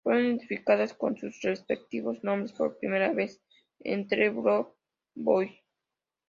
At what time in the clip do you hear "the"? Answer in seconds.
4.07-4.31